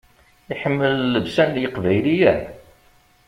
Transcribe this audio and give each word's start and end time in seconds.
Iḥemmel 0.53 0.93
llebsa 1.11 1.45
n 1.49 1.59
yeqbayliyen? 1.61 2.41